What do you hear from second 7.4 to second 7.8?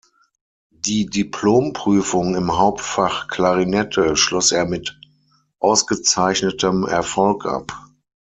ab.